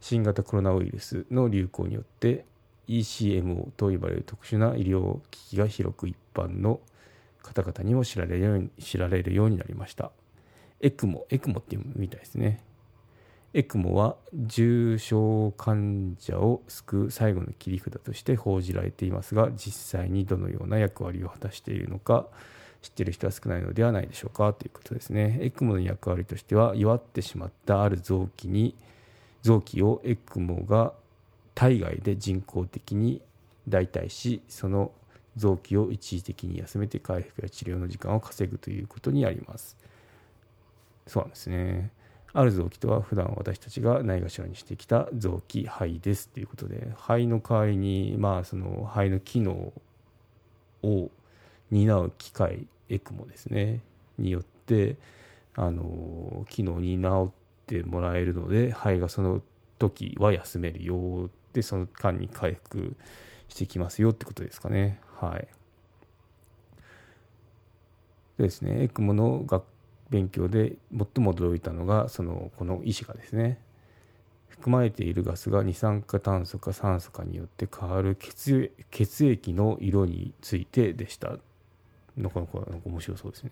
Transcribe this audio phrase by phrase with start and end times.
[0.00, 2.44] 新型コロナウイルスの流行によって
[2.88, 6.80] ECMO と呼ばれる特殊な医療機器が広く一般の
[7.40, 10.10] 方々にも知られるように知られるようになりました。
[10.80, 12.64] ECMO ECMO っていうみたいですね。
[13.54, 22.26] ECMO は重症患者を救う最後の切り札として報じられていますが実際にどのような役割を果たしているのか
[22.82, 25.38] 知っている人は少ないのではないでしょうかということですね。
[25.40, 28.74] ECMO の役割としては弱ってしまったある臓器に
[29.42, 30.92] 臓器を ECMO が
[31.54, 33.22] 体外で人工的に
[33.68, 34.90] 代替しその
[35.36, 39.76] 臓器を一時的に休めて回復や治療の時間を稼ぐということにあります。
[41.06, 41.90] そうなんですね。
[42.34, 49.72] ある臓器とは普段私たちがないがしろにしてきた臓器肺ですということで肺の代わりにまあその肺の機能
[50.82, 51.10] を
[51.72, 53.80] 担う機械エクモですね。
[54.18, 54.96] によって
[55.54, 57.32] あの機能に治っ
[57.66, 59.42] てもらえるので肺がその
[59.78, 62.94] 時は休めるよでその間に回復
[63.48, 65.00] してきますよってことですかね。
[65.18, 65.48] はい。
[68.38, 68.84] でですね。
[68.84, 69.64] エクモの学
[70.10, 73.58] 勉強で最も驚いたのがそのこの医師がですね
[74.48, 81.38] 含まれているガスが二酸化炭素か酸素かによって変わる血血液の色についてでした。
[82.16, 83.50] なかなか面白そうですね。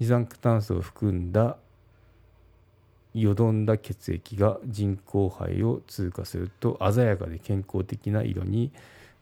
[0.00, 1.56] 二酸化炭素を含んだ
[3.14, 8.72] よどんだ血液が人工肺を通過すると鮮やかで健康的な色に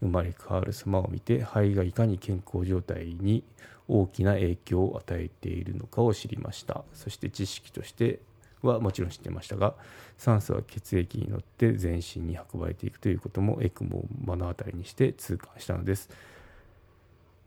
[0.00, 3.44] 生まれ変わる様を見て肺がいかに健康状態に
[3.88, 6.84] 大きな影響を与えているのかを知りました。
[6.94, 8.20] そして知識として
[8.62, 9.74] はもちろん知ってましたが
[10.16, 16.08] 酸素は血液に乗って全身に運ばれていくということもエクモを目の当たりにして痛感したのです。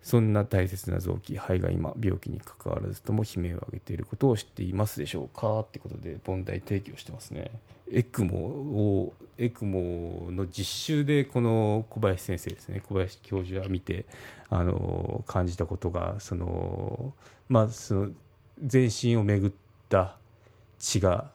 [0.05, 5.61] そんな大切な臓器肺が今病気にかかわらずとも悲鳴を上げていることを知っていますでしょうか？
[5.61, 7.49] ってことで問題提起をしてますね。
[7.91, 14.05] エクモをエクモの実習でこの小林先生ですね小林教授は見て
[14.49, 17.15] あの感じたことがその
[17.49, 18.09] まあその
[18.63, 19.53] 全身を巡っ
[19.89, 20.17] た
[20.77, 21.31] 血が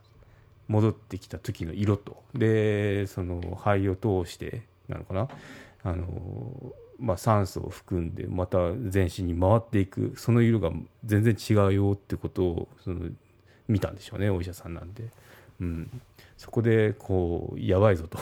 [0.69, 2.23] 戻ってきた時の色と。
[2.35, 5.29] でその肺を通してなのかな？
[5.83, 6.07] あの
[7.01, 8.59] まあ、酸素を含んでまた
[8.89, 10.71] 全身に回っていくその色が
[11.05, 13.11] 全然違うよってことをその
[13.69, 15.05] 見たんでしょうねお医者さんなんで、
[15.61, 16.01] うん、
[16.41, 18.19] そこでこうやばいぞと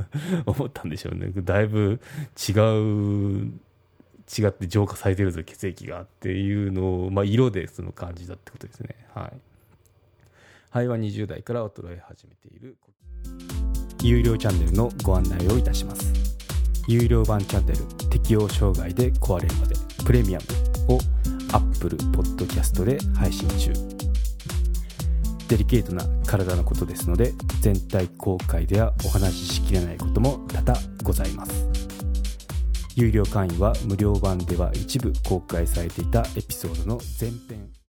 [0.46, 1.30] 思ったんでしょうね。
[1.36, 2.00] だいぶ
[2.48, 3.52] 違う
[4.38, 8.96] 違って浄化されてるぞ血液がっていうのを、まあ、色でその感じだってことですね。
[9.14, 9.32] はい。
[10.70, 12.76] 肺は20代から衰え始めている。
[14.02, 16.47] 有料チャンネルのご案内をいたします。
[16.88, 19.74] 有料版チャンネル適応障害で壊れるまで
[20.06, 20.38] プレミア
[20.88, 20.98] ムを
[21.52, 23.72] Apple Podcast で配信中。
[25.48, 31.68] デリケートな体のことですので全体公開ではお話ししきれないことも多々ございます。
[32.96, 37.77] 有料会員は無料版では一部公開されていたエピソードの前編。